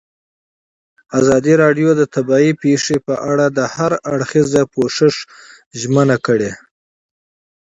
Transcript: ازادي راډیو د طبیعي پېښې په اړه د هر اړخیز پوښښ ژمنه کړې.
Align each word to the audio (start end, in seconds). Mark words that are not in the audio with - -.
ازادي 1.19 1.53
راډیو 1.63 1.89
د 1.95 2.01
طبیعي 2.15 2.51
پېښې 2.63 2.97
په 3.07 3.15
اړه 3.31 3.45
د 3.57 3.59
هر 3.75 3.91
اړخیز 4.13 4.51
پوښښ 4.73 5.15
ژمنه 5.79 6.17
کړې. 6.25 6.51